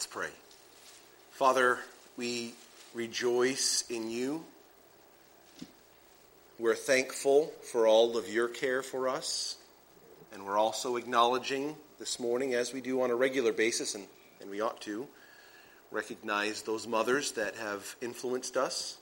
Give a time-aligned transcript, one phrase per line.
[0.00, 0.30] Let's pray.
[1.32, 1.78] Father,
[2.16, 2.54] we
[2.94, 4.42] rejoice in you.
[6.58, 9.58] We're thankful for all of your care for us.
[10.32, 14.06] And we're also acknowledging this morning, as we do on a regular basis, and,
[14.40, 15.06] and we ought to,
[15.92, 18.96] recognize those mothers that have influenced us.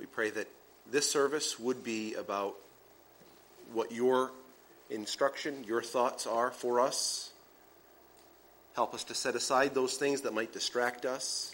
[0.00, 0.48] We pray that
[0.90, 2.56] this service would be about
[3.72, 4.32] what your
[4.90, 7.30] instruction, your thoughts are for us.
[8.74, 11.52] Help us to set aside those things that might distract us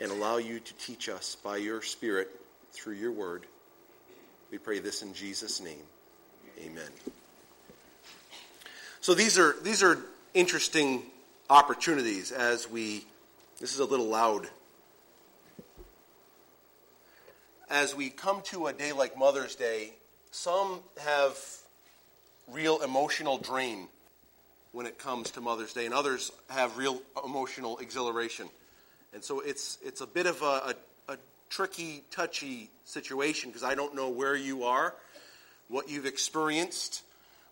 [0.00, 2.28] and allow you to teach us by your Spirit
[2.72, 3.46] through your word.
[4.50, 5.84] We pray this in Jesus' name.
[6.60, 6.90] Amen.
[9.00, 9.98] So these are these are
[10.34, 11.02] interesting
[11.48, 13.04] opportunities as we
[13.60, 14.48] this is a little loud.
[17.70, 19.94] As we come to a day like Mother's Day,
[20.32, 21.38] some have
[22.48, 23.86] real emotional drain
[24.72, 28.48] when it comes to Mother's Day, and others have real emotional exhilaration.
[29.14, 30.74] And so it's it's a bit of a, a
[31.52, 34.94] tricky, touchy situation because I don't know where you are,
[35.68, 37.02] what you've experienced,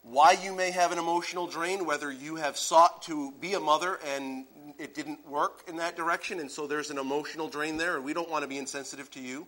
[0.03, 3.99] why you may have an emotional drain, whether you have sought to be a mother
[4.15, 4.47] and
[4.79, 8.15] it didn't work in that direction, and so there's an emotional drain there, and we
[8.15, 9.47] don't want to be insensitive to you.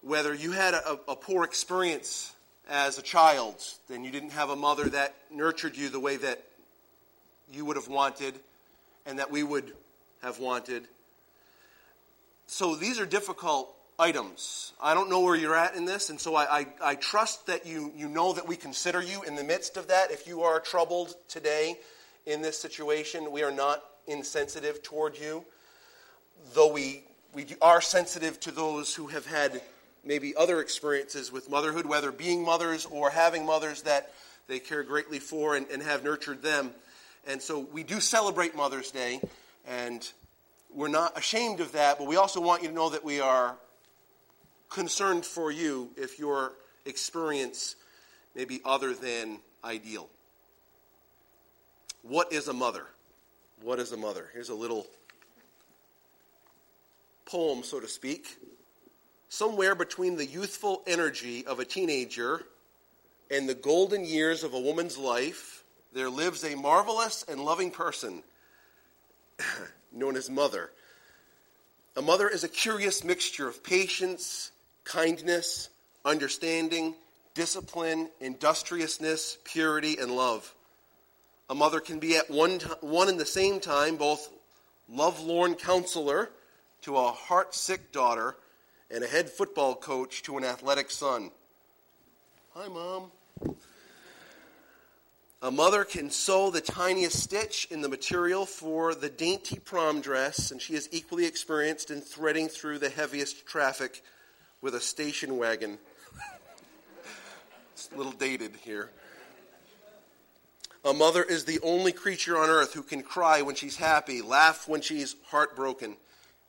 [0.00, 2.32] Whether you had a, a poor experience
[2.68, 3.56] as a child,
[3.88, 6.42] then you didn't have a mother that nurtured you the way that
[7.52, 8.34] you would have wanted
[9.04, 9.72] and that we would
[10.22, 10.86] have wanted
[12.46, 14.72] so these are difficult items.
[14.80, 17.66] I don't know where you're at in this, and so I, I, I, trust that
[17.66, 20.10] you, you know that we consider you in the midst of that.
[20.10, 21.76] If you are troubled today
[22.24, 25.44] in this situation, we are not insensitive toward you,
[26.54, 27.02] though we,
[27.34, 29.60] we are sensitive to those who have had
[30.06, 34.12] maybe other experiences with motherhood, whether being mothers or having mothers that
[34.46, 36.70] they care greatly for and, and have nurtured them.
[37.26, 39.20] And so we do celebrate Mother's Day,
[39.66, 40.08] and
[40.72, 43.56] we're not ashamed of that, but we also want you to know that we are
[44.70, 46.52] concerned for you if your
[46.84, 47.74] experience
[48.36, 50.08] may be other than ideal.
[52.02, 52.86] What is a mother?
[53.62, 54.28] What is a mother?
[54.32, 54.86] Here's a little
[57.24, 58.38] poem, so to speak.
[59.28, 62.42] Somewhere between the youthful energy of a teenager
[63.30, 68.22] and the golden years of a woman's life, there lives a marvelous and loving person
[69.92, 70.70] known as mother.
[71.96, 74.52] A mother is a curious mixture of patience,
[74.84, 75.70] kindness,
[76.04, 76.94] understanding,
[77.34, 80.54] discipline, industriousness, purity, and love.
[81.50, 84.30] A mother can be at one, t- one and the same time both
[84.88, 86.30] lovelorn counselor
[86.82, 88.36] to a heart sick daughter
[88.90, 91.30] and a head football coach to an athletic son.
[92.54, 93.10] Hi, Mom.
[95.42, 100.50] A mother can sew the tiniest stitch in the material for the dainty prom dress,
[100.50, 104.02] and she is equally experienced in threading through the heaviest traffic
[104.62, 105.78] with a station wagon.
[107.72, 108.90] it's a little dated here.
[110.84, 114.66] A mother is the only creature on earth who can cry when she's happy, laugh
[114.66, 115.96] when she's heartbroken,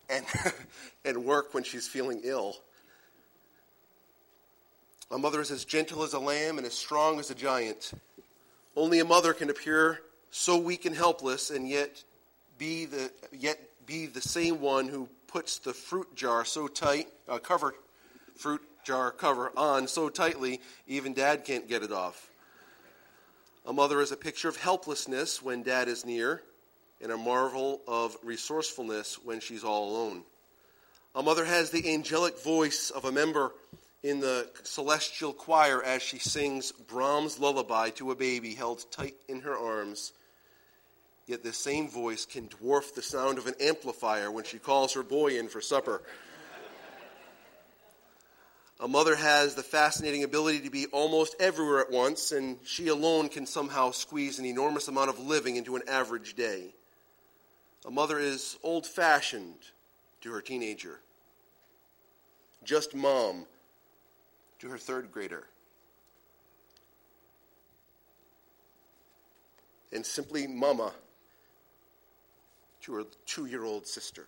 [0.10, 0.26] and,
[1.06, 2.56] and work when she's feeling ill.
[5.10, 7.94] A mother is as gentle as a lamb and as strong as a giant.
[8.76, 10.02] Only a mother can appear
[10.32, 12.04] so weak and helpless and yet
[12.58, 17.38] be the, yet be the same one who puts the fruit jar so tight, uh,
[17.38, 17.74] cover,
[18.36, 22.30] fruit jar cover on so tightly, even dad can't get it off.
[23.66, 26.42] A mother is a picture of helplessness when dad is near,
[27.02, 30.24] and a marvel of resourcefulness when she's all alone.
[31.16, 33.52] A mother has the angelic voice of a member
[34.04, 39.42] in the celestial choir as she sings Brahms' lullaby to a baby held tight in
[39.42, 40.14] her arms.
[41.26, 45.04] Yet this same voice can dwarf the sound of an amplifier when she calls her
[45.04, 46.02] boy in for supper.
[48.80, 53.28] A mother has the fascinating ability to be almost everywhere at once, and she alone
[53.28, 56.76] can somehow squeeze an enormous amount of living into an average day.
[57.86, 59.72] A mother is old fashioned
[60.22, 61.00] to her teenager.
[62.64, 63.46] Just mom
[64.60, 65.48] to her third grader.
[69.94, 70.92] And simply mama
[72.82, 74.26] to her two year old sister.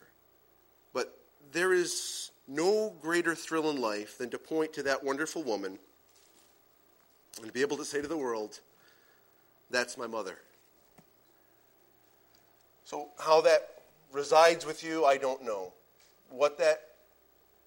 [0.93, 1.17] But
[1.51, 5.79] there is no greater thrill in life than to point to that wonderful woman
[7.37, 8.59] and to be able to say to the world,
[9.69, 10.39] That's my mother.
[12.89, 15.73] So, how that resides with you, I don't know.
[16.31, 16.81] What that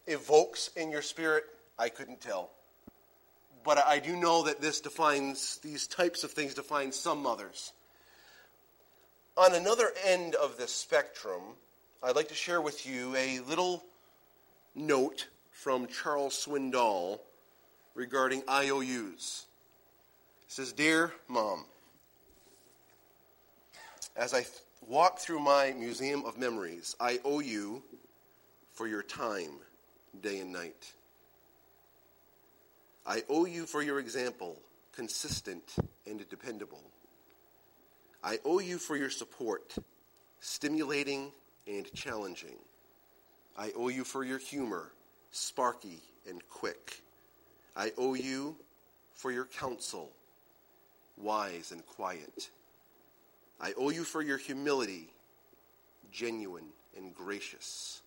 [0.09, 1.45] evokes in your spirit,
[1.79, 2.51] I couldn't tell.
[3.65, 7.73] But I do know that this defines, these types of things define some mothers.
[9.37, 11.43] on another end of the spectrum,
[12.03, 13.85] I'd like to share with you a little
[14.75, 17.21] note from Charles Swindoll
[17.95, 19.47] regarding IOUs.
[20.47, 21.65] It says, Dear Mom,
[24.17, 24.51] as I th-
[24.89, 27.83] walk through my museum of memories, I owe you
[28.73, 29.53] for your time,
[30.21, 30.93] day and night.
[33.07, 34.57] I owe you for your example,
[34.95, 35.77] consistent
[36.07, 36.83] and dependable.
[38.23, 39.75] I owe you for your support,
[40.41, 41.33] stimulating
[41.67, 42.59] and challenging.
[43.59, 44.93] I owe you for your humor,
[45.31, 47.03] sparky and quick.
[47.77, 48.57] I owe you
[49.15, 50.11] for your counsel,
[51.17, 52.51] wise and quiet.
[53.63, 55.09] I owe you for your humility,
[56.11, 56.67] genuine
[56.97, 58.03] and gracious.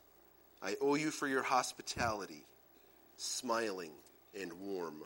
[0.62, 2.44] I owe you for your hospitality,
[3.16, 3.92] smiling
[4.40, 5.02] and warm.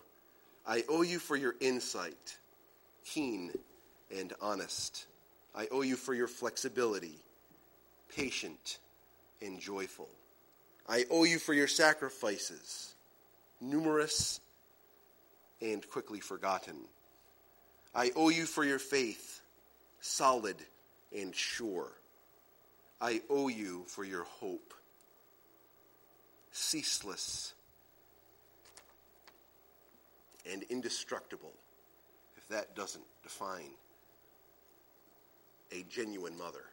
[0.68, 2.38] I owe you for your insight,
[3.06, 3.51] keen
[4.18, 5.06] and honest.
[5.56, 7.16] I owe you for your flexibility,
[8.16, 8.80] patient
[9.42, 10.10] and joyful.
[10.88, 12.95] I owe you for your sacrifices,
[13.62, 14.40] numerous
[15.62, 16.75] and quickly forgotten.
[17.94, 19.38] I owe you for your faith,
[20.01, 20.57] solid
[21.16, 21.92] and sure.
[23.01, 24.74] I owe you for your hope,
[26.51, 27.54] ceaseless
[30.51, 31.54] and indestructible,
[32.38, 33.72] if that doesn't define
[35.72, 36.66] a genuine mother.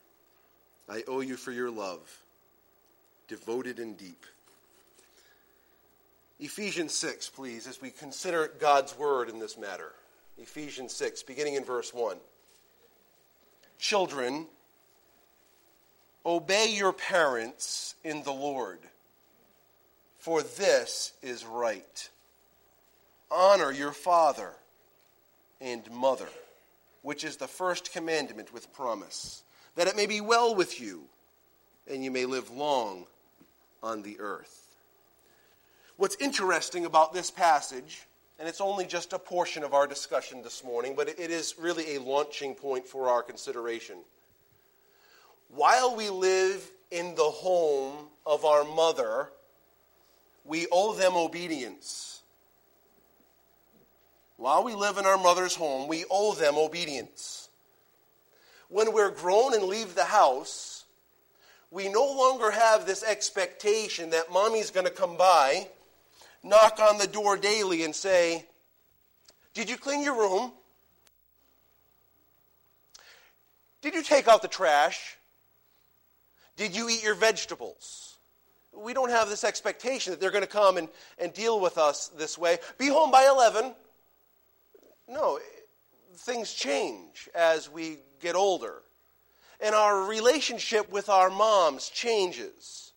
[0.88, 2.22] I owe you for your love,
[3.28, 4.24] devoted and deep.
[6.38, 9.92] Ephesians 6, please, as we consider God's word in this matter.
[10.38, 12.16] Ephesians 6, beginning in verse 1.
[13.78, 14.46] Children,
[16.24, 18.80] obey your parents in the Lord,
[20.18, 22.08] for this is right.
[23.30, 24.52] Honor your father
[25.60, 26.28] and mother
[27.06, 29.44] which is the first commandment with promise,
[29.76, 31.04] that it may be well with you
[31.88, 33.06] and you may live long
[33.80, 34.74] on the earth.
[35.98, 38.02] What's interesting about this passage,
[38.38, 41.96] and it's only just a portion of our discussion this morning, but it is really
[41.96, 43.96] a launching point for our consideration.
[45.48, 49.30] While we live in the home of our mother,
[50.44, 52.22] we owe them obedience.
[54.36, 57.48] While we live in our mother's home, we owe them obedience.
[58.68, 60.84] When we're grown and leave the house,
[61.70, 65.68] we no longer have this expectation that mommy's going to come by,
[66.46, 68.46] knock on the door daily, and say,
[69.54, 70.52] Did you clean your room?
[73.82, 75.16] Did you take out the trash?
[76.56, 78.16] Did you eat your vegetables?
[78.74, 80.88] We don't have this expectation that they're going to come and,
[81.18, 82.58] and deal with us this way.
[82.78, 83.74] Be home by 11.
[85.08, 85.38] No,
[86.16, 88.82] things change as we get older.
[89.60, 92.92] And our relationship with our moms changes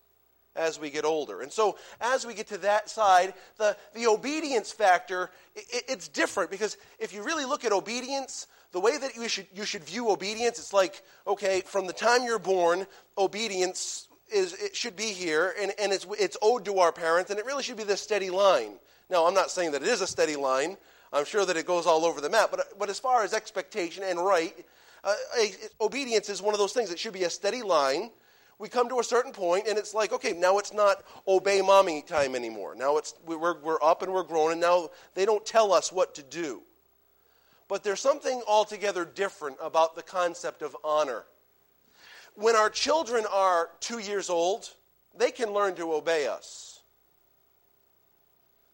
[0.56, 1.42] as we get older.
[1.42, 6.50] And so, as we get to that side, the, the obedience factor, it, it's different
[6.50, 10.10] because if you really look at obedience, the way that you should, you should view
[10.10, 12.86] obedience, it's like, okay, from the time you're born,
[13.18, 17.38] obedience is, it should be here, and, and it's, it's owed to our parents, and
[17.38, 18.72] it really should be this steady line.
[19.08, 20.76] Now, I'm not saying that it is a steady line,
[21.12, 22.50] I'm sure that it goes all over the map.
[22.50, 24.54] But, but as far as expectation and right,
[25.02, 25.14] uh,
[25.80, 26.90] obedience is one of those things.
[26.90, 28.10] It should be a steady line.
[28.60, 32.02] We come to a certain point, and it's like, okay, now it's not obey mommy
[32.02, 32.74] time anymore.
[32.74, 36.14] Now it's we're, we're up and we're grown, and now they don't tell us what
[36.16, 36.60] to do.
[37.68, 41.24] But there's something altogether different about the concept of honor.
[42.34, 44.68] When our children are two years old,
[45.16, 46.82] they can learn to obey us.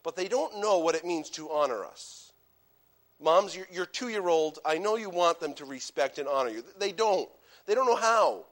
[0.02, 2.32] But they don't know what it means to honor us.
[3.20, 6.64] Moms, your, two year old, I know you want them to respect and honor you.
[6.76, 7.28] They don't.
[7.66, 8.46] They don't know how.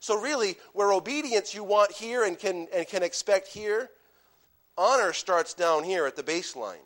[0.00, 3.90] So, really, where obedience you want here and can, and can expect here,
[4.76, 6.76] honor starts down here at the baseline.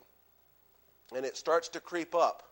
[1.15, 2.43] And it starts to creep up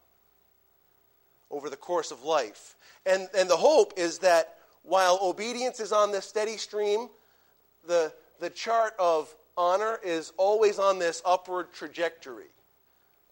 [1.51, 2.77] over the course of life.
[3.07, 7.09] And, and the hope is that while obedience is on this steady stream,
[7.87, 12.51] the, the chart of honor is always on this upward trajectory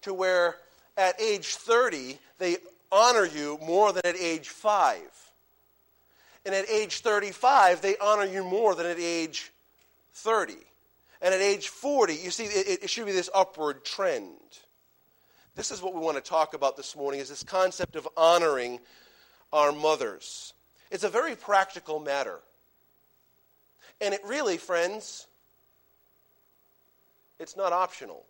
[0.01, 0.57] to where
[0.97, 2.57] at age 30, they
[2.91, 4.99] honor you more than at age 5.
[6.45, 9.51] And at age 35, they honor you more than at age
[10.13, 10.55] 30.
[11.21, 14.37] And at age 40, you see, it, it should be this upward trend.
[15.55, 18.79] This is what we want to talk about this morning is this concept of honoring
[19.51, 20.53] our mothers.
[20.91, 22.39] It's a very practical matter.
[23.99, 25.27] And it really, friends,
[27.39, 28.25] it's not optional.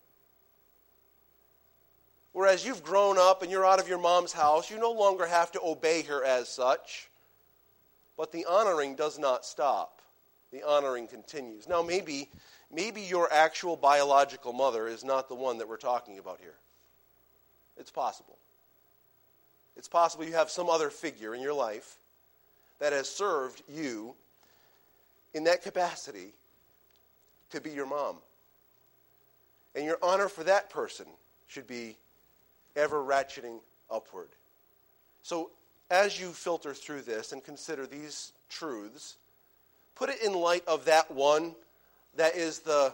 [2.31, 5.51] Whereas you've grown up and you're out of your mom's house, you no longer have
[5.51, 7.09] to obey her as such.
[8.19, 10.01] But the honoring does not stop.
[10.51, 11.69] The honoring continues.
[11.69, 12.27] Now, maybe,
[12.69, 16.55] maybe your actual biological mother is not the one that we're talking about here.
[17.77, 18.37] It's possible.
[19.77, 21.95] It's possible you have some other figure in your life
[22.79, 24.15] that has served you
[25.33, 26.33] in that capacity
[27.51, 28.17] to be your mom.
[29.75, 31.05] And your honor for that person
[31.47, 31.95] should be
[32.75, 33.59] ever ratcheting
[33.89, 34.27] upward.
[35.23, 35.51] So,
[35.89, 39.17] as you filter through this and consider these truths,
[39.95, 41.55] put it in light of that one
[42.15, 42.93] that is the,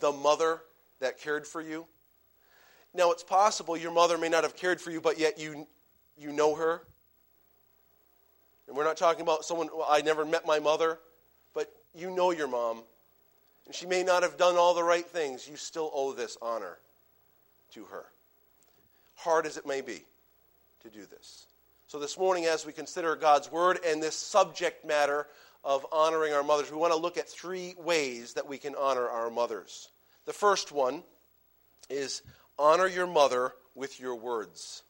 [0.00, 0.60] the mother
[1.00, 1.86] that cared for you.
[2.94, 5.66] Now, it's possible your mother may not have cared for you, but yet you,
[6.18, 6.82] you know her.
[8.68, 10.98] And we're not talking about someone, well, I never met my mother,
[11.54, 12.82] but you know your mom.
[13.66, 15.48] And she may not have done all the right things.
[15.48, 16.78] You still owe this honor
[17.72, 18.04] to her.
[19.14, 20.02] Hard as it may be
[20.82, 21.46] to do this.
[21.92, 25.26] So, this morning, as we consider God's Word and this subject matter
[25.62, 29.06] of honoring our mothers, we want to look at three ways that we can honor
[29.06, 29.90] our mothers.
[30.24, 31.02] The first one
[31.90, 32.22] is
[32.58, 34.82] honor your mother with your words.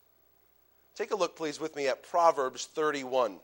[0.94, 3.38] Take a look, please, with me at Proverbs 31.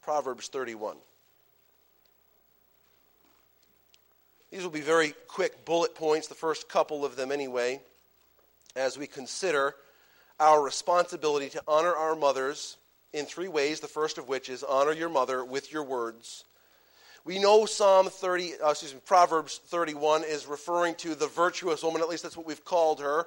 [0.00, 0.96] Proverbs 31.
[4.50, 7.82] These will be very quick bullet points, the first couple of them anyway,
[8.74, 9.74] as we consider
[10.38, 12.76] our responsibility to honor our mothers
[13.12, 16.44] in three ways, the first of which is honor your mother with your words.
[17.24, 22.02] We know Psalm 30, uh, excuse me, Proverbs 31 is referring to the virtuous woman,
[22.02, 23.26] at least that's what we've called her.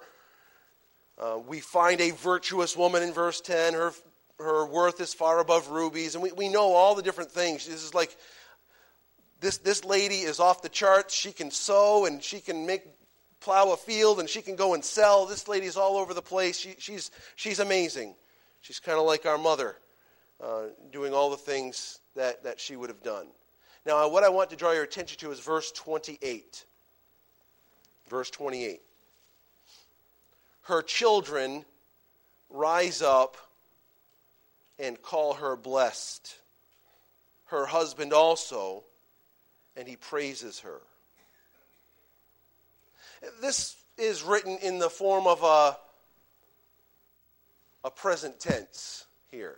[1.18, 3.74] Uh, we find a virtuous woman in verse 10.
[3.74, 3.92] Her,
[4.39, 6.16] her worth is far above rubies.
[6.16, 7.68] And we, we know all the different things.
[7.68, 8.16] This is like
[9.42, 11.13] this, this lady is off the charts.
[11.13, 12.84] She can sew and she can make
[13.39, 15.25] plow a field and she can go and sell.
[15.25, 16.58] This lady's all over the place.
[16.58, 18.15] She, she's, she's amazing.
[18.62, 19.77] She's kind of like our mother,
[20.43, 23.27] uh, doing all the things that, that she would have done.
[23.86, 26.65] Now, what I want to draw your attention to is verse 28.
[28.10, 28.81] Verse 28.
[30.63, 31.65] Her children
[32.50, 33.38] rise up
[34.77, 36.36] and call her blessed.
[37.46, 38.84] Her husband also,
[39.75, 40.81] and he praises her.
[43.42, 45.78] This is written in the form of a,
[47.84, 49.58] a present tense here.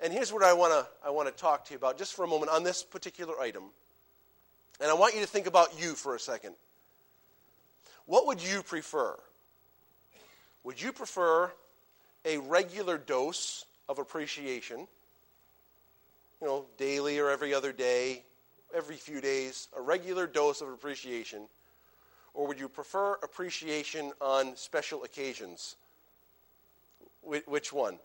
[0.00, 2.24] And here's what I want to I want to talk to you about just for
[2.24, 3.64] a moment on this particular item.
[4.80, 6.54] And I want you to think about you for a second.
[8.06, 9.16] What would you prefer?
[10.64, 11.52] Would you prefer
[12.24, 14.86] a regular dose of appreciation?
[16.40, 18.24] You know, daily or every other day,
[18.74, 21.42] every few days, a regular dose of appreciation?
[22.34, 25.76] Or would you prefer appreciation on special occasions?
[27.22, 27.98] Which one?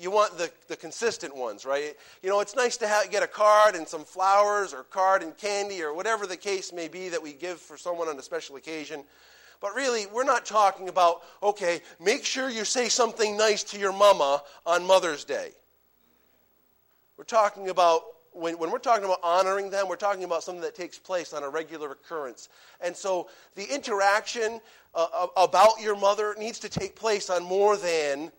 [0.00, 1.94] You want the, the consistent ones, right?
[2.22, 5.82] You know, it's nice to get a card and some flowers or card and candy
[5.82, 9.04] or whatever the case may be that we give for someone on a special occasion.
[9.60, 13.92] But really, we're not talking about, okay, make sure you say something nice to your
[13.92, 15.50] mama on Mother's Day.
[17.18, 18.02] We're talking about
[18.34, 21.42] when, when we're talking about honoring them, we're talking about something that takes place on
[21.42, 22.48] a regular occurrence.
[22.80, 24.60] And so the interaction
[24.94, 28.30] uh, about your mother needs to take place on more than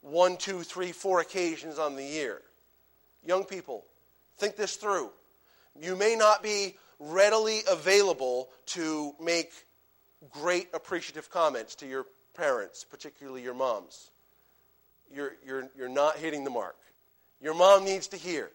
[0.00, 2.40] one, two, three, four occasions on the year.
[3.26, 3.84] Young people,
[4.38, 5.10] think this through.
[5.80, 9.52] You may not be readily available to make
[10.30, 14.10] great appreciative comments to your parents, particularly your moms.
[15.12, 16.76] You're, you're, you're not hitting the mark.
[17.40, 18.50] Your mom needs to hear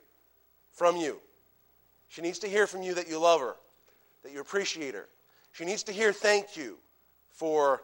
[0.74, 1.20] from you.
[2.10, 3.56] She needs to hear from you that you love her,
[4.24, 5.08] that you appreciate her.
[5.52, 6.78] She needs to hear thank you
[7.32, 7.82] for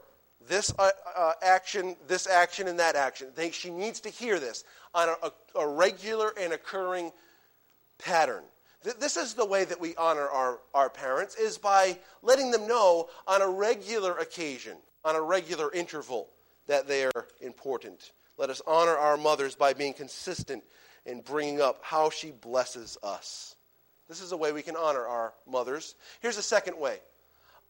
[0.48, 3.28] this uh, uh, action, this action, and that action.
[3.36, 7.12] They, she needs to hear this on a, a, a regular and occurring
[7.98, 8.44] pattern.
[8.84, 12.68] Th- this is the way that we honor our, our parents, is by letting them
[12.68, 16.30] know on a regular occasion, on a regular interval,
[16.68, 18.12] that they are important.
[18.38, 20.64] Let us honor our mothers by being consistent
[21.06, 23.56] in bringing up how she blesses us.
[24.08, 25.96] This is a way we can honor our mothers.
[26.22, 27.00] Here's a second way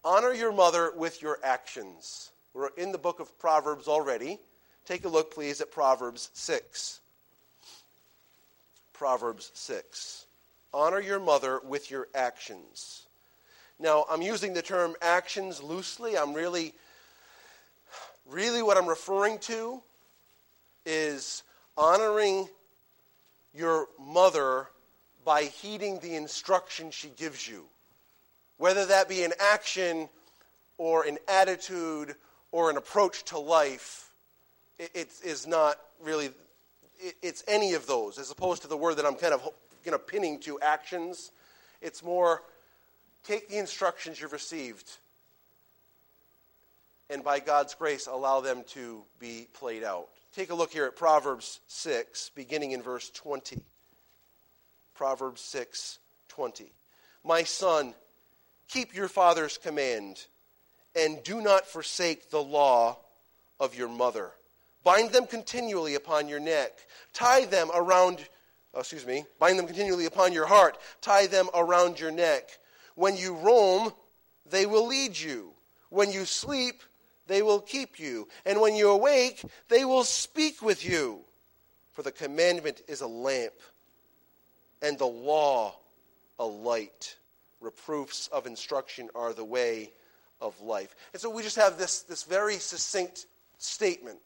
[0.04, 2.30] honor your mother with your actions.
[2.54, 4.38] We're in the book of Proverbs already.
[4.86, 7.00] Take a look, please, at Proverbs 6.
[8.92, 10.26] Proverbs 6.
[10.72, 13.06] Honor your mother with your actions.
[13.78, 16.18] Now, I'm using the term actions loosely.
[16.18, 16.74] I'm really,
[18.26, 19.82] really what I'm referring to
[20.84, 21.42] is
[21.76, 22.48] honoring
[23.54, 24.68] your mother
[25.24, 27.64] by heeding the instruction she gives you,
[28.56, 30.08] whether that be an action
[30.78, 32.14] or an attitude
[32.52, 34.08] or an approach to life.
[34.78, 36.30] It, is not really
[36.98, 39.46] it, it's any of those, as opposed to the word that I'm kind of
[39.84, 41.32] you know, pinning to actions.
[41.82, 42.42] It's more
[43.24, 44.90] take the instructions you've received
[47.10, 50.08] and by God's grace allow them to be played out.
[50.34, 53.60] Take a look here at Proverbs 6, beginning in verse 20.
[54.94, 55.98] Proverbs 6,
[56.28, 56.70] 20.
[57.24, 57.94] My son,
[58.68, 60.24] keep your father's command,
[60.94, 62.98] and do not forsake the law
[63.58, 64.30] of your mother.
[64.84, 66.72] Bind them continually upon your neck.
[67.12, 68.26] Tie them around,
[68.72, 70.78] oh, excuse me, bind them continually upon your heart.
[71.02, 72.58] Tie them around your neck.
[72.94, 73.92] When you roam,
[74.48, 75.52] they will lead you.
[75.90, 76.82] When you sleep,
[77.30, 78.28] they will keep you.
[78.44, 81.20] And when you awake, they will speak with you.
[81.92, 83.54] For the commandment is a lamp,
[84.82, 85.76] and the law
[86.38, 87.16] a light.
[87.60, 89.90] Reproofs of instruction are the way
[90.40, 90.94] of life.
[91.12, 93.26] And so we just have this, this very succinct
[93.58, 94.18] statement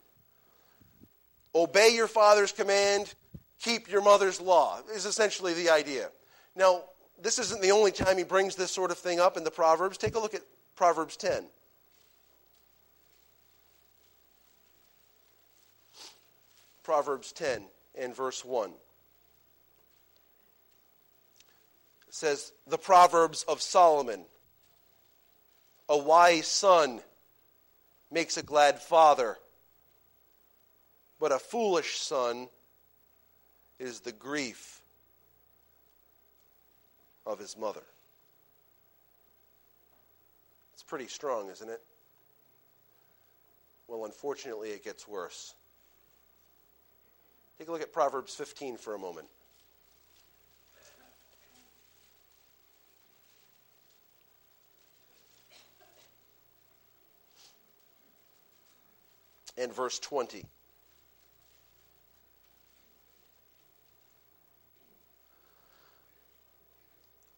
[1.54, 3.14] Obey your father's command,
[3.60, 6.10] keep your mother's law, is essentially the idea.
[6.56, 6.82] Now,
[7.22, 9.96] this isn't the only time he brings this sort of thing up in the Proverbs.
[9.96, 10.42] Take a look at
[10.74, 11.44] Proverbs 10.
[16.84, 17.62] Proverbs 10
[17.98, 18.70] and verse 1.
[18.70, 18.76] It
[22.14, 24.20] says, The Proverbs of Solomon.
[25.88, 27.00] A wise son
[28.10, 29.36] makes a glad father,
[31.18, 32.48] but a foolish son
[33.78, 34.80] is the grief
[37.26, 37.82] of his mother.
[40.74, 41.80] It's pretty strong, isn't it?
[43.88, 45.54] Well, unfortunately, it gets worse.
[47.58, 49.28] Take a look at Proverbs 15 for a moment.
[59.56, 60.44] And verse 20.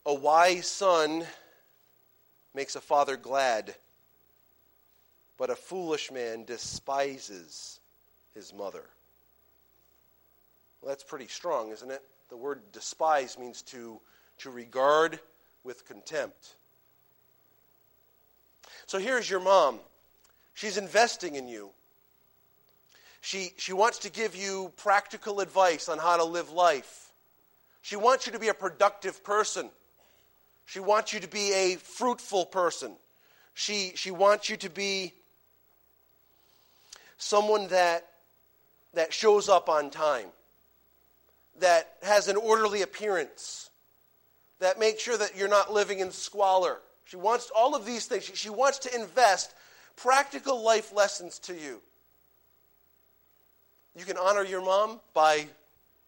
[0.06, 1.26] A wise son
[2.54, 3.74] makes a father glad,
[5.36, 7.80] but a foolish man despises
[8.34, 8.84] his mother.
[10.80, 12.02] Well, that's pretty strong, isn't it?
[12.28, 14.00] The word despise means to,
[14.38, 15.18] to regard
[15.64, 16.54] with contempt.
[18.86, 19.80] So here's your mom.
[20.54, 21.70] She's investing in you.
[23.20, 27.10] She, she wants to give you practical advice on how to live life.
[27.82, 29.68] She wants you to be a productive person.
[30.66, 32.92] She wants you to be a fruitful person.
[33.54, 35.12] She, she wants you to be
[37.18, 38.06] someone that,
[38.94, 40.26] that shows up on time
[41.60, 43.70] that has an orderly appearance,
[44.60, 46.78] that makes sure that you're not living in squalor.
[47.04, 48.24] She wants all of these things.
[48.34, 49.54] She, wants to invest
[49.96, 51.80] practical life lessons to you.
[53.96, 55.46] You can honor your mom by,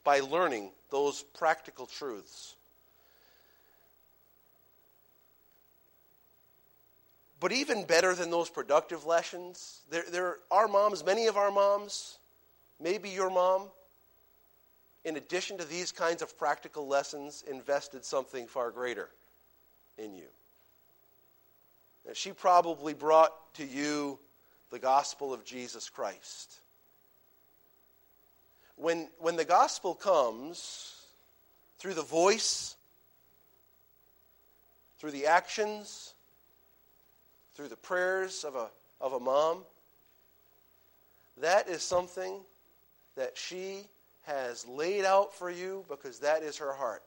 [0.05, 2.55] by learning those practical truths.
[7.41, 12.19] But even better than those productive lessons, there, there are moms, many of our moms,
[12.81, 13.69] maybe your mom,
[15.05, 19.09] in addition to these kinds of practical lessons, invested something far greater
[19.97, 20.25] in you.
[22.15, 24.19] She probably brought to you
[24.71, 26.61] the gospel of Jesus Christ.
[28.77, 30.95] When, when the gospel comes
[31.79, 32.77] through the voice,
[34.99, 36.15] through the actions,
[37.55, 38.69] through the prayers of a,
[39.01, 39.59] of a mom,
[41.41, 42.41] that is something
[43.17, 43.85] that she
[44.29, 47.03] has laid out for you because that is her heart.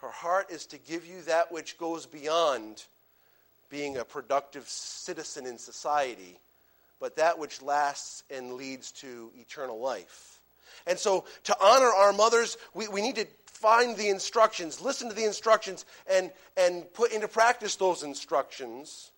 [0.00, 2.82] Her heart is to give you that which goes beyond
[3.70, 6.36] being a productive citizen in society,
[7.00, 10.40] but that which lasts and leads to eternal life.
[10.86, 15.14] And so, to honor our mothers, we, we need to find the instructions, listen to
[15.14, 19.12] the instructions, and, and put into practice those instructions.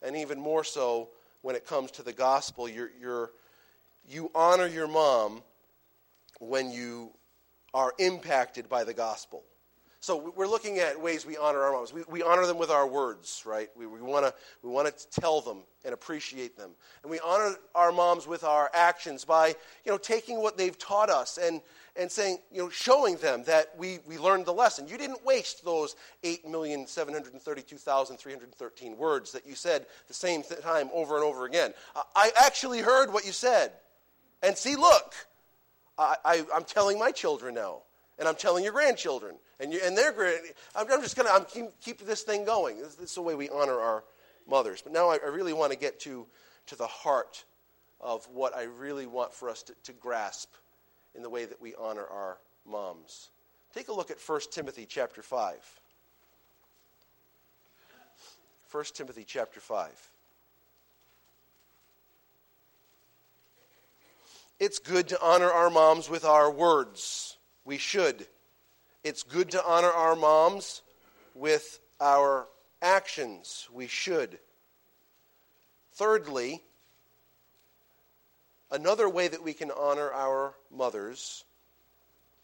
[0.00, 1.08] And even more so,
[1.42, 3.30] when it comes to the gospel, you're, you're,
[4.08, 5.42] you honor your mom
[6.42, 7.10] when you
[7.72, 9.42] are impacted by the gospel.
[10.00, 11.92] So we're looking at ways we honor our moms.
[11.92, 13.68] We, we honor them with our words, right?
[13.76, 16.72] We, we want to we wanna tell them and appreciate them.
[17.04, 21.08] And we honor our moms with our actions by, you know, taking what they've taught
[21.08, 21.60] us and,
[21.94, 24.88] and saying, you know, showing them that we, we learned the lesson.
[24.88, 31.22] You didn't waste those 8,732,313 words that you said the same th- time over and
[31.22, 31.72] over again.
[32.16, 33.70] I actually heard what you said.
[34.42, 35.14] And see, look,
[35.98, 37.82] I, am telling my children now,
[38.18, 40.40] and I'm telling your grandchildren, and, you, and their grand.
[40.74, 42.78] I'm, I'm just going to keep, keep, this thing going.
[42.78, 44.04] This, this, is the way we honor our
[44.48, 44.82] mothers.
[44.82, 46.26] But now I, I really want to get to,
[46.66, 47.44] to the heart
[48.00, 50.52] of what I really want for us to, to grasp
[51.14, 53.30] in the way that we honor our moms.
[53.74, 55.80] Take a look at 1 Timothy chapter 5.
[58.70, 60.11] 1 Timothy chapter 5.
[64.62, 67.36] It's good to honor our moms with our words.
[67.64, 68.28] We should.
[69.02, 70.82] It's good to honor our moms
[71.34, 72.46] with our
[72.80, 73.68] actions.
[73.72, 74.38] We should.
[75.94, 76.62] Thirdly,
[78.70, 81.42] another way that we can honor our mothers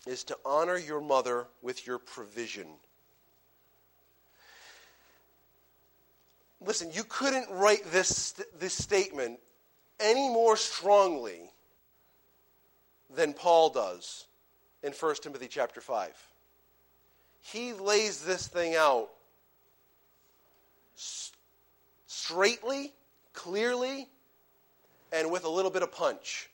[0.05, 2.67] is to honor your mother with your provision.
[6.61, 9.39] Listen, you couldn't write this, this statement
[10.01, 11.53] any more strongly
[13.15, 14.27] than Paul does
[14.83, 16.11] in 1 Timothy chapter 5.
[17.41, 19.09] He lays this thing out
[22.07, 22.93] straightly,
[23.33, 24.09] clearly,
[25.13, 26.51] and with a little bit of punch.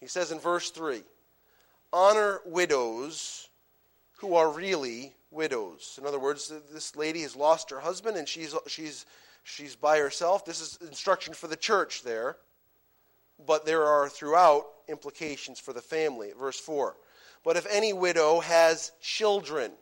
[0.00, 1.02] He says in verse 3
[1.92, 3.48] Honor widows
[4.18, 5.98] who are really widows.
[6.00, 9.06] In other words, this lady has lost her husband and she's, she's,
[9.42, 10.44] she's by herself.
[10.44, 12.36] This is instruction for the church there.
[13.46, 16.32] But there are throughout implications for the family.
[16.38, 16.96] Verse 4
[17.42, 19.72] But if any widow has children,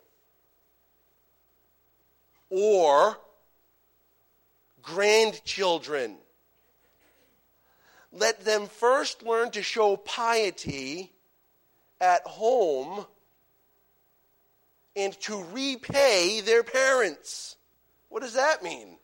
[2.49, 3.17] or
[4.83, 6.17] grandchildren.
[8.11, 11.11] Let them first learn to show piety
[11.99, 13.07] at home
[14.95, 17.55] and to repay their parents.
[18.09, 18.97] What does that mean?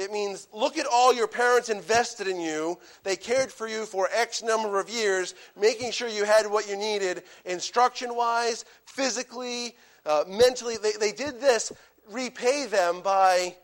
[0.00, 2.78] It means look at all your parents invested in you.
[3.02, 6.76] They cared for you for X number of years, making sure you had what you
[6.76, 10.76] needed, instruction wise, physically, uh, mentally.
[10.78, 11.70] They, they did this
[12.10, 13.56] repay them by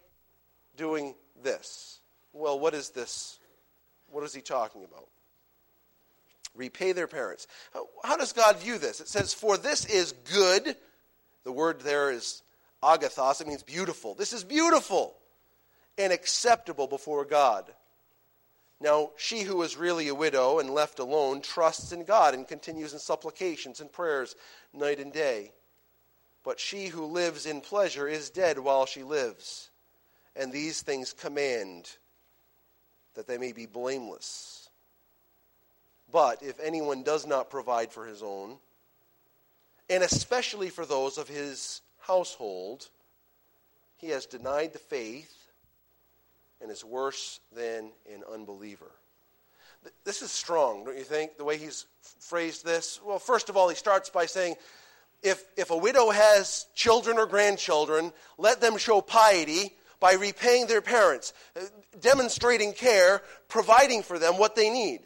[0.76, 2.00] doing this.
[2.32, 3.38] Well, what is this?
[4.10, 5.08] What is he talking about?
[6.54, 7.46] Repay their parents.
[7.72, 9.00] How, how does God view this?
[9.00, 10.76] It says, For this is good.
[11.44, 12.42] The word there is
[12.82, 13.40] agathos.
[13.40, 14.14] It means beautiful.
[14.14, 15.14] This is beautiful
[15.98, 17.64] and acceptable before God.
[18.80, 22.92] Now, she who is really a widow and left alone trusts in God and continues
[22.92, 24.36] in supplications and prayers
[24.74, 25.52] night and day.
[26.44, 29.70] But she who lives in pleasure is dead while she lives.
[30.36, 31.90] And these things command
[33.14, 34.68] that they may be blameless.
[36.12, 38.58] But if anyone does not provide for his own,
[39.88, 42.88] and especially for those of his household,
[43.96, 45.35] he has denied the faith
[46.60, 48.90] and is worse than an unbeliever.
[50.04, 51.86] This is strong, don't you think, the way he's
[52.20, 53.00] phrased this?
[53.04, 54.56] Well, first of all, he starts by saying,
[55.22, 60.82] if, if a widow has children or grandchildren, let them show piety by repaying their
[60.82, 61.60] parents, uh,
[62.00, 65.00] demonstrating care, providing for them what they need.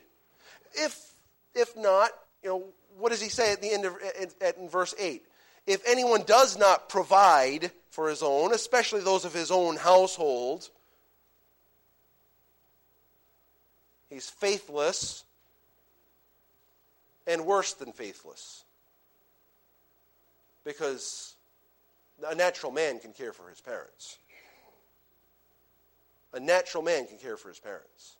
[0.74, 1.12] If,
[1.54, 2.10] if not,
[2.42, 2.64] you know,
[2.98, 3.96] what does he say at the end of
[4.40, 5.22] at, in verse 8?
[5.66, 10.68] If anyone does not provide for his own, especially those of his own household,
[14.10, 15.24] he's faithless
[17.26, 18.64] and worse than faithless
[20.64, 21.36] because
[22.28, 24.18] a natural man can care for his parents.
[26.32, 28.16] A natural man can care for his parents.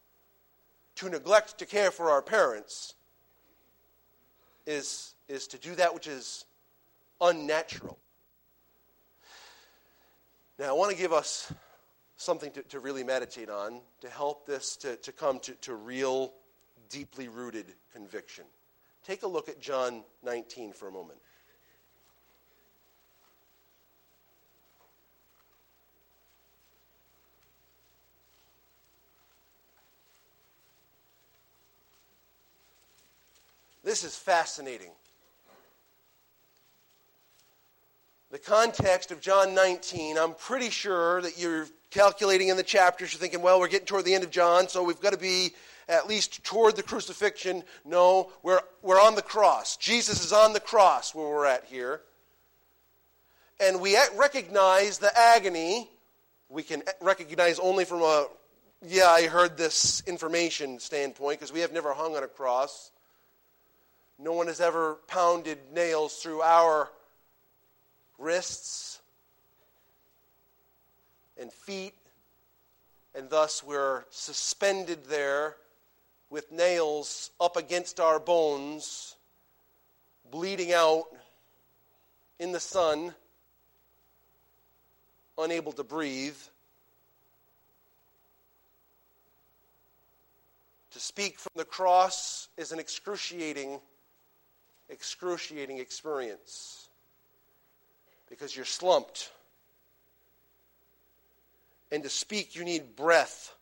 [0.96, 2.94] To neglect to care for our parents
[4.66, 6.44] is, is to do that which is
[7.20, 7.98] unnatural.
[10.58, 11.52] Now, I want to give us
[12.20, 16.34] something to, to really meditate on to help this to, to come to, to real,
[16.90, 18.44] deeply rooted conviction.
[19.06, 21.18] Take a look at John 19 for a moment.
[33.82, 34.90] This is fascinating.
[38.30, 43.20] The context of John 19, I'm pretty sure that you're calculating in the chapters, you're
[43.20, 45.50] thinking, well, we're getting toward the end of John, so we've got to be
[45.88, 47.64] at least toward the crucifixion.
[47.84, 49.76] No, we're, we're on the cross.
[49.76, 52.00] Jesus is on the cross where we're at here.
[53.58, 55.90] And we recognize the agony.
[56.48, 58.26] We can recognize only from a,
[58.86, 62.92] yeah, I heard this information standpoint, because we have never hung on a cross.
[64.18, 66.88] No one has ever pounded nails through our
[68.18, 68.99] wrists
[71.40, 71.94] and feet,
[73.14, 75.56] and thus we're suspended there
[76.28, 79.16] with nails up against our bones,
[80.30, 81.06] bleeding out
[82.38, 83.14] in the sun,
[85.38, 86.36] unable to breathe.
[90.92, 93.80] To speak from the cross is an excruciating,
[94.88, 96.88] excruciating experience
[98.28, 99.30] because you're slumped.
[101.92, 103.54] And to speak, you need breath.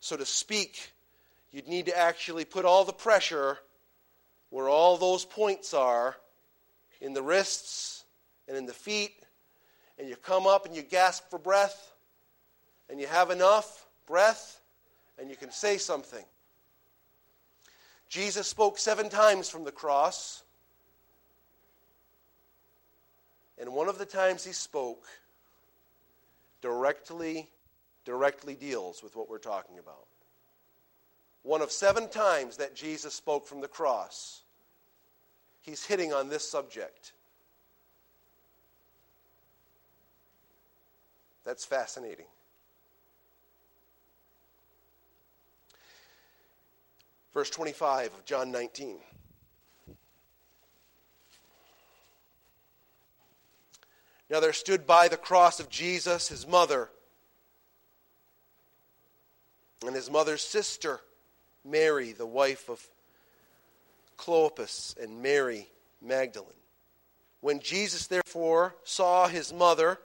[0.00, 0.92] So to speak,
[1.50, 3.58] you'd need to actually put all the pressure
[4.50, 6.16] where all those points are
[7.00, 8.04] in the wrists
[8.46, 9.12] and in the feet,
[9.98, 11.92] and you come up and you gasp for breath,
[12.88, 14.60] and you have enough breath,
[15.18, 16.24] and you can say something.
[18.08, 20.42] Jesus spoke seven times from the cross,
[23.60, 25.06] and one of the times he spoke
[26.60, 27.48] directly
[28.08, 30.06] directly deals with what we're talking about.
[31.42, 34.40] One of seven times that Jesus spoke from the cross,
[35.60, 37.12] he's hitting on this subject.
[41.44, 42.24] That's fascinating.
[47.34, 48.96] Verse 25 of John 19.
[54.30, 56.90] Now there stood by the cross of Jesus his mother
[59.86, 61.00] and his mother's sister,
[61.64, 62.84] Mary, the wife of
[64.16, 65.68] Clopas, and Mary
[66.02, 66.52] Magdalene.
[67.40, 69.98] When Jesus, therefore, saw his mother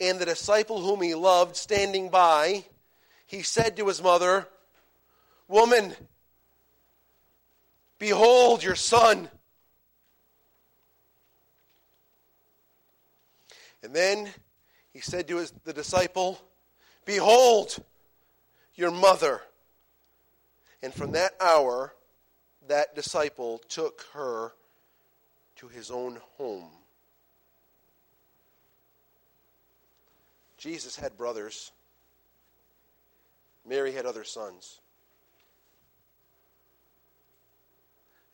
[0.00, 2.64] and the disciple whom he loved standing by,
[3.26, 4.46] he said to his mother,
[5.48, 5.94] Woman,
[7.98, 9.28] behold your son.
[13.86, 14.28] And then
[14.92, 16.40] he said to his, the disciple,
[17.04, 17.78] Behold,
[18.74, 19.40] your mother.
[20.82, 21.94] And from that hour,
[22.66, 24.54] that disciple took her
[25.58, 26.68] to his own home.
[30.58, 31.70] Jesus had brothers.
[33.64, 34.80] Mary had other sons.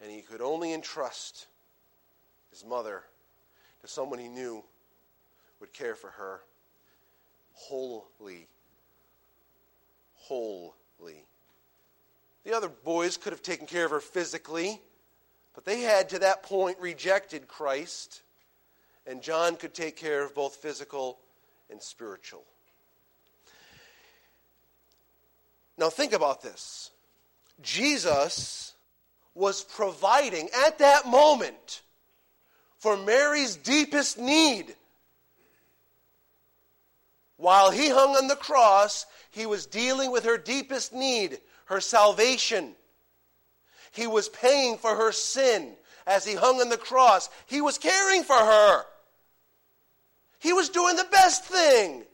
[0.00, 1.46] And he could only entrust
[2.50, 3.02] his mother
[3.82, 4.64] to someone he knew
[5.62, 6.40] would care for her
[7.54, 8.48] wholly
[10.16, 11.24] wholly.
[12.44, 14.80] The other boys could have taken care of her physically,
[15.54, 18.22] but they had to that point rejected Christ,
[19.06, 21.18] and John could take care of both physical
[21.70, 22.42] and spiritual.
[25.78, 26.90] Now, think about this.
[27.62, 28.74] Jesus
[29.34, 31.82] was providing at that moment
[32.78, 34.74] for Mary's deepest need.
[37.42, 42.76] While he hung on the cross, he was dealing with her deepest need, her salvation.
[43.90, 45.74] He was paying for her sin
[46.06, 47.28] as he hung on the cross.
[47.46, 48.84] He was caring for her.
[50.38, 52.04] He was doing the best thing.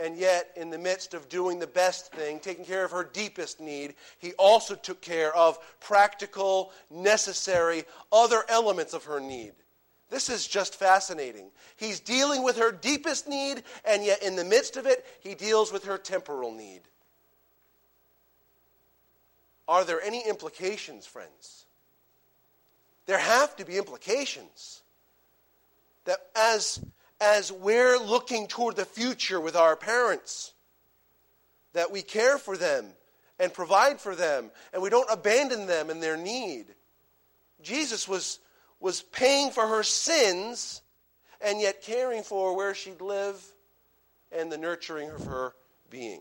[0.00, 3.60] And yet, in the midst of doing the best thing, taking care of her deepest
[3.60, 9.52] need, he also took care of practical, necessary, other elements of her need.
[10.10, 11.50] This is just fascinating.
[11.76, 15.72] He's dealing with her deepest need, and yet in the midst of it, he deals
[15.72, 16.82] with her temporal need.
[19.66, 21.64] Are there any implications, friends?
[23.06, 24.82] There have to be implications.
[26.04, 26.84] That as,
[27.20, 30.52] as we're looking toward the future with our parents,
[31.72, 32.86] that we care for them
[33.38, 36.66] and provide for them, and we don't abandon them in their need.
[37.62, 38.38] Jesus was
[38.84, 40.82] was paying for her sins
[41.40, 43.42] and yet caring for where she'd live
[44.30, 45.54] and the nurturing of her
[45.88, 46.20] being.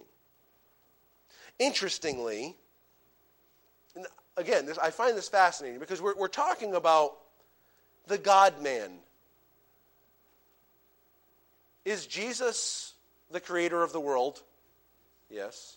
[1.60, 2.56] Interestingly,
[4.38, 7.17] again, this, I find this fascinating because we're, we're talking about
[8.08, 8.91] the God man.
[11.84, 12.93] Is Jesus
[13.30, 14.41] the creator of the world?
[15.30, 15.76] Yes.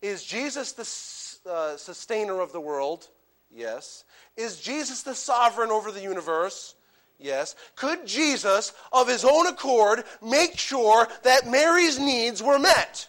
[0.00, 3.08] Is Jesus the uh, sustainer of the world?
[3.54, 4.04] Yes.
[4.36, 6.74] Is Jesus the sovereign over the universe?
[7.18, 7.56] Yes.
[7.74, 13.08] Could Jesus, of his own accord, make sure that Mary's needs were met?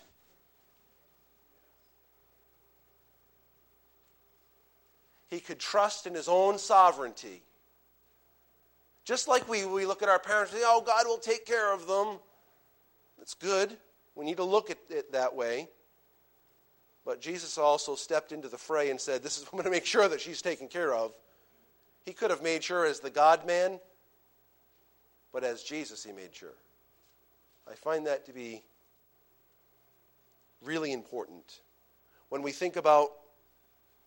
[5.30, 7.44] He could trust in his own sovereignty.
[9.06, 11.74] Just like we, we look at our parents and say, oh, God will take care
[11.74, 12.20] of them.
[13.18, 13.78] That's good.
[14.16, 15.68] We need to look at it that way.
[17.10, 19.72] But Jesus also stepped into the fray and said, This is, what I'm going to
[19.72, 21.12] make sure that she's taken care of.
[22.06, 23.80] He could have made sure as the God man,
[25.34, 26.54] but as Jesus, he made sure.
[27.68, 28.62] I find that to be
[30.62, 31.62] really important.
[32.30, 33.10] When we think about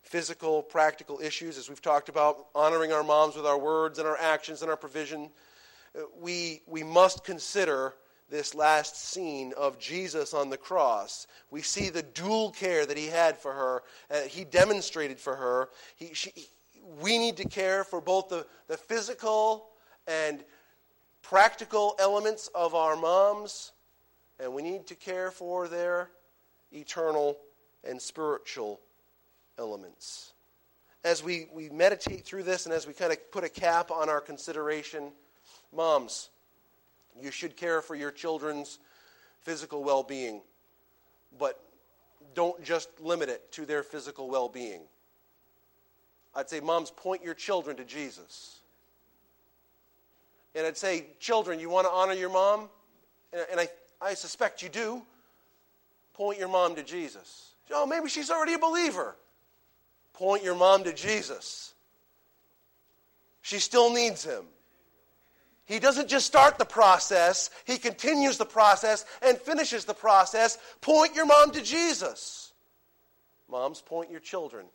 [0.03, 4.17] physical, practical issues, as we've talked about, honoring our moms with our words and our
[4.17, 5.29] actions and our provision,
[5.93, 7.95] uh, we, we must consider
[8.29, 13.07] this last scene of Jesus on the cross, we see the dual care that he
[13.07, 15.69] had for her, uh, he demonstrated for her.
[15.95, 16.31] He, she,
[17.01, 19.67] we need to care for both the, the physical
[20.07, 20.43] and
[21.21, 23.71] practical elements of our moms,
[24.39, 26.09] and we need to care for their
[26.71, 27.37] eternal
[27.83, 28.79] and spiritual
[29.57, 30.33] elements.
[31.03, 34.09] As we, we meditate through this and as we kind of put a cap on
[34.09, 35.11] our consideration,
[35.75, 36.29] moms,
[37.21, 38.79] you should care for your children's
[39.41, 40.41] physical well being,
[41.37, 41.59] but
[42.33, 44.81] don't just limit it to their physical well being.
[46.35, 48.61] I'd say, moms, point your children to Jesus.
[50.55, 52.69] And I'd say, children, you want to honor your mom?
[53.51, 53.67] And I,
[54.01, 55.01] I suspect you do.
[56.13, 57.53] Point your mom to Jesus.
[57.71, 59.15] Oh, maybe she's already a believer.
[60.13, 61.73] Point your mom to Jesus.
[63.41, 64.45] She still needs him.
[65.65, 70.57] He doesn't just start the process, he continues the process and finishes the process.
[70.81, 72.51] Point your mom to Jesus.
[73.49, 74.65] Moms, point your children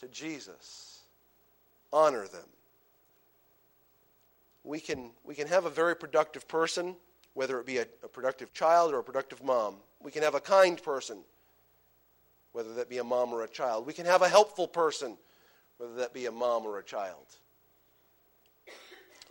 [0.00, 1.00] to Jesus.
[1.92, 2.44] Honor them.
[4.62, 6.94] We can, we can have a very productive person,
[7.34, 9.76] whether it be a, a productive child or a productive mom.
[10.00, 11.18] We can have a kind person,
[12.52, 13.86] whether that be a mom or a child.
[13.86, 15.16] We can have a helpful person,
[15.78, 17.24] whether that be a mom or a child.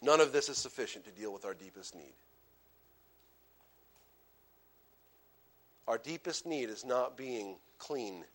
[0.02, 2.14] None of this is sufficient to deal with our deepest need.
[5.88, 8.26] Our deepest need is not being clean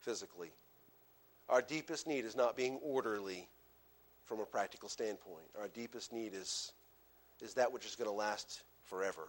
[0.00, 0.50] physically.
[1.48, 3.48] Our deepest need is not being orderly
[4.24, 5.44] from a practical standpoint.
[5.58, 6.72] Our deepest need is,
[7.40, 9.28] is that which is going to last forever.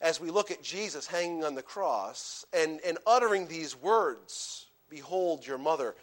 [0.00, 5.44] As we look at Jesus hanging on the cross and, and uttering these words, Behold
[5.46, 5.96] your mother,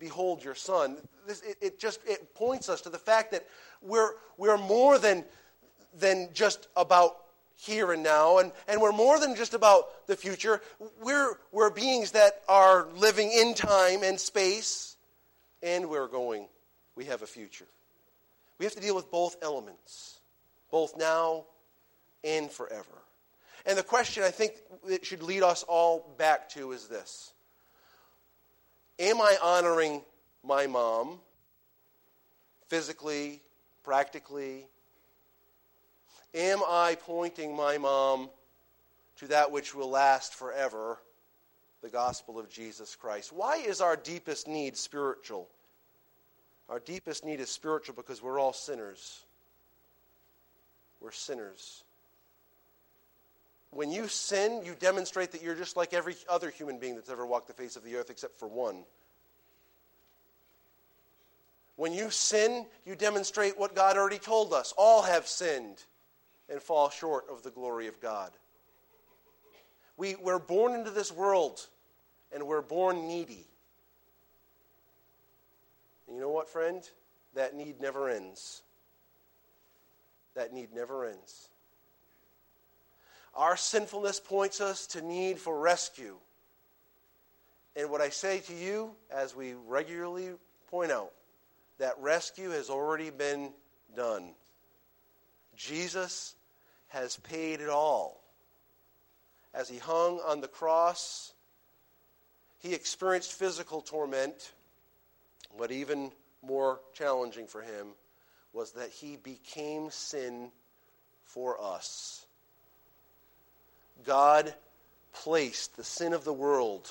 [0.00, 0.96] behold your son,
[1.28, 3.46] this, it, it just it points us to the fact that
[3.80, 5.24] we're, we're more than,
[5.96, 7.16] than just about
[7.54, 10.60] here and now, and, and we're more than just about the future.
[11.02, 14.96] We're, we're beings that are living in time and space,
[15.62, 16.48] and we're going,
[16.96, 17.66] we have a future.
[18.58, 20.20] We have to deal with both elements,
[20.70, 21.44] both now
[22.24, 23.02] and forever.
[23.66, 24.54] And the question I think
[24.88, 27.34] it should lead us all back to is this
[29.00, 30.02] Am I honoring
[30.44, 31.18] my mom
[32.68, 33.42] physically,
[33.82, 34.66] practically,
[36.34, 38.30] Am I pointing my mom
[39.16, 40.98] to that which will last forever,
[41.82, 43.32] the gospel of Jesus Christ?
[43.32, 45.48] Why is our deepest need spiritual?
[46.68, 49.24] Our deepest need is spiritual because we're all sinners.
[51.00, 51.82] We're sinners.
[53.70, 57.24] When you sin, you demonstrate that you're just like every other human being that's ever
[57.24, 58.84] walked the face of the earth except for one.
[61.76, 64.74] When you sin, you demonstrate what God already told us.
[64.76, 65.82] All have sinned
[66.48, 68.32] and fall short of the glory of God.
[69.96, 71.66] We, we're born into this world
[72.32, 73.46] and we're born needy.
[76.06, 76.82] And you know what, friend?
[77.34, 78.62] That need never ends.
[80.34, 81.48] That need never ends.
[83.34, 86.16] Our sinfulness points us to need for rescue.
[87.76, 90.30] And what I say to you, as we regularly
[90.70, 91.12] point out,
[91.78, 93.52] that rescue has already been
[93.96, 94.34] done.
[95.56, 96.34] Jesus
[96.88, 98.20] has paid it all.
[99.54, 101.32] As he hung on the cross,
[102.58, 104.52] he experienced physical torment,
[105.58, 106.12] but even
[106.42, 107.88] more challenging for him
[108.52, 110.50] was that he became sin
[111.24, 112.26] for us.
[114.04, 114.54] God
[115.12, 116.90] placed the sin of the world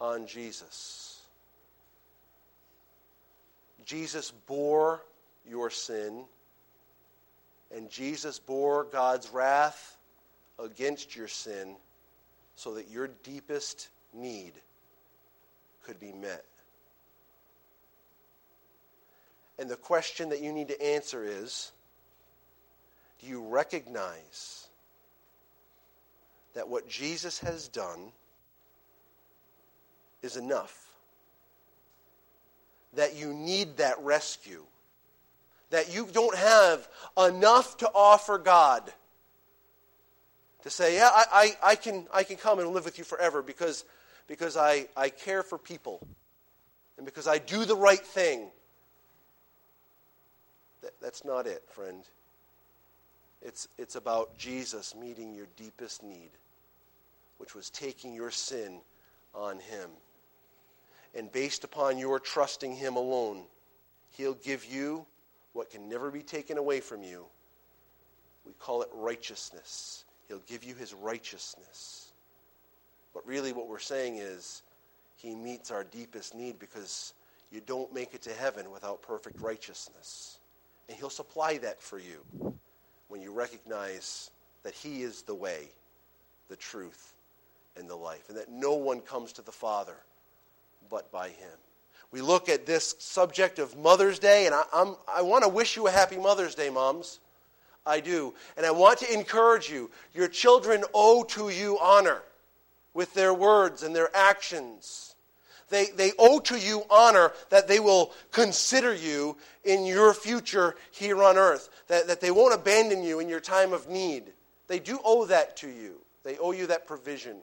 [0.00, 1.20] on Jesus.
[3.84, 5.02] Jesus bore
[5.48, 6.24] your sin
[7.74, 9.96] and Jesus bore God's wrath
[10.58, 11.76] against your sin
[12.54, 14.52] so that your deepest need
[15.82, 16.44] could be met.
[19.58, 21.72] And the question that you need to answer is
[23.20, 24.66] do you recognize
[26.54, 28.12] that what Jesus has done
[30.22, 30.78] is enough?
[32.94, 34.64] That you need that rescue?
[35.72, 36.86] that you don't have
[37.18, 38.92] enough to offer God
[40.62, 43.42] to say, yeah, I, I, I, can, I can come and live with you forever
[43.42, 43.84] because,
[44.28, 46.06] because I, I care for people
[46.98, 48.50] and because I do the right thing.
[50.82, 52.02] That, that's not it, friend.
[53.44, 56.30] It's, it's about Jesus meeting your deepest need,
[57.38, 58.80] which was taking your sin
[59.34, 59.90] on Him.
[61.14, 63.42] And based upon your trusting Him alone,
[64.10, 65.06] He'll give you
[65.52, 67.26] what can never be taken away from you.
[68.46, 70.04] We call it righteousness.
[70.28, 72.12] He'll give you his righteousness.
[73.14, 74.62] But really, what we're saying is,
[75.16, 77.14] he meets our deepest need because
[77.50, 80.38] you don't make it to heaven without perfect righteousness.
[80.88, 82.24] And he'll supply that for you
[83.12, 84.30] when you recognize
[84.62, 85.68] that he is the way,
[86.48, 87.12] the truth,
[87.76, 89.96] and the life, and that no one comes to the Father
[90.88, 91.58] but by him.
[92.10, 95.86] We look at this subject of Mother's Day, and I, I want to wish you
[95.88, 97.20] a happy Mother's Day, moms.
[97.84, 98.32] I do.
[98.56, 99.90] And I want to encourage you.
[100.14, 102.22] Your children owe to you honor
[102.94, 105.11] with their words and their actions.
[105.72, 111.22] They, they owe to you honor that they will consider you in your future here
[111.24, 114.34] on earth, that, that they won't abandon you in your time of need.
[114.68, 115.94] They do owe that to you.
[116.24, 117.38] They owe you that provision.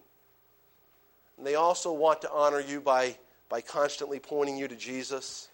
[1.40, 3.18] And they also want to honor you by,
[3.50, 5.50] by constantly pointing you to Jesus.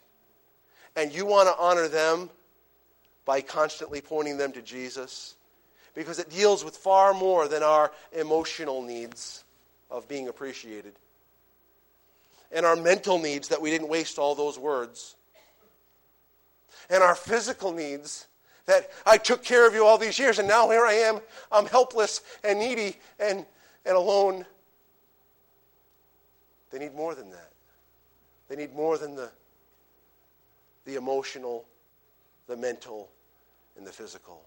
[0.98, 2.30] And you want to honor them
[3.24, 5.36] by constantly pointing them to Jesus
[5.94, 9.46] because it deals with far more than our emotional needs
[9.90, 10.92] of being appreciated
[12.56, 15.16] and our mental needs that we didn't waste all those words
[16.90, 18.26] and our physical needs
[18.66, 21.20] that I took care of you all these years and now here I am
[21.52, 23.46] I'm helpless and needy and,
[23.86, 24.46] and alone
[26.76, 27.54] they need more than that.
[28.50, 29.32] They need more than the,
[30.84, 31.64] the emotional,
[32.48, 33.10] the mental,
[33.78, 34.42] and the physical.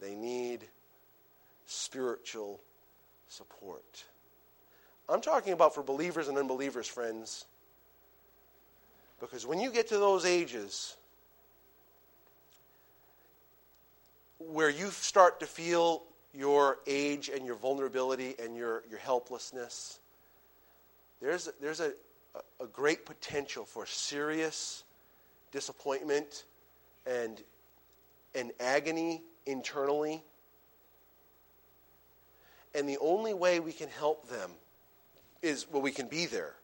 [0.00, 0.60] They need
[1.66, 2.60] spiritual
[3.26, 4.04] support.
[5.10, 7.46] I'm talking about for believers and unbelievers, friends.
[9.18, 10.96] Because when you get to those ages
[14.38, 19.98] where you start to feel your age and your vulnerability and your, your helplessness,
[21.20, 21.92] there's, there's a,
[22.60, 24.84] a great potential for serious
[25.50, 26.44] disappointment
[27.04, 27.42] and,
[28.36, 30.22] and agony internally.
[32.76, 34.52] And the only way we can help them
[35.42, 36.54] is, well, we can be there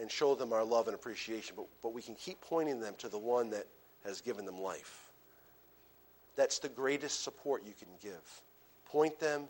[0.00, 3.08] and show them our love and appreciation, but, but we can keep pointing them to
[3.08, 3.66] the one that
[4.04, 5.10] has given them life.
[6.36, 8.42] That's the greatest support you can give.
[8.86, 9.44] Point them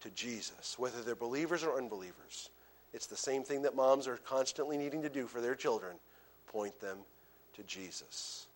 [0.00, 2.50] to Jesus, whether they're believers or unbelievers.
[2.92, 5.96] It's the same thing that moms are constantly needing to do for their children
[6.52, 6.98] point them
[7.56, 8.46] to Jesus.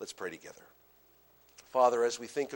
[0.00, 0.62] Let's pray together.
[1.70, 2.54] Father, as we think of